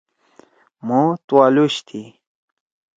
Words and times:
مھو 0.85 1.01
تُوالوش 1.27 1.75
تھی۔ 1.87 2.01